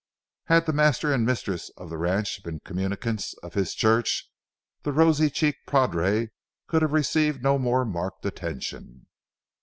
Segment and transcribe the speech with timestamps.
[0.45, 4.31] Had the master and mistress of the ranch been communicants of his church,
[4.81, 6.31] the rosy cheeked padre
[6.65, 9.05] could have received no more marked attention.